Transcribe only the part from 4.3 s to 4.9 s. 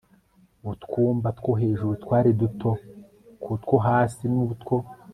n utwo